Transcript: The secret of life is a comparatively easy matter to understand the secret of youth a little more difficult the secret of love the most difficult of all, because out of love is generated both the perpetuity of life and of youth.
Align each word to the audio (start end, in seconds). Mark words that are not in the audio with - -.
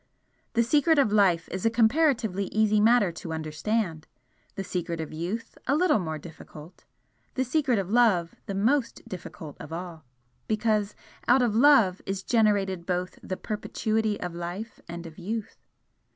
The 0.53 0.63
secret 0.63 0.97
of 0.97 1.11
life 1.11 1.47
is 1.51 1.63
a 1.63 1.69
comparatively 1.69 2.45
easy 2.45 2.79
matter 2.79 3.11
to 3.11 3.31
understand 3.31 4.07
the 4.55 4.63
secret 4.63 4.99
of 4.99 5.13
youth 5.13 5.59
a 5.67 5.75
little 5.75 5.99
more 5.99 6.17
difficult 6.17 6.85
the 7.35 7.43
secret 7.43 7.77
of 7.77 7.91
love 7.91 8.33
the 8.47 8.55
most 8.55 9.07
difficult 9.07 9.57
of 9.59 9.71
all, 9.71 10.03
because 10.47 10.95
out 11.27 11.43
of 11.43 11.53
love 11.55 12.01
is 12.07 12.23
generated 12.23 12.87
both 12.87 13.19
the 13.21 13.37
perpetuity 13.37 14.19
of 14.19 14.33
life 14.33 14.79
and 14.89 15.05
of 15.05 15.19
youth. 15.19 15.67